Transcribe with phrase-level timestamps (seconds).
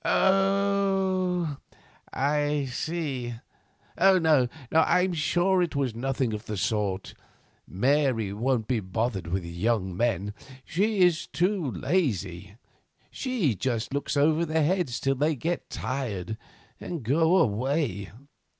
[0.03, 1.57] "Oh!
[2.11, 3.35] I see.
[3.99, 7.13] No, I am sure it was nothing of that sort.
[7.67, 10.33] Mary won't be bothered with young men.
[10.65, 12.55] She is too lazy;
[13.11, 16.35] she just looks over their heads till they get tired
[16.79, 18.09] and go away.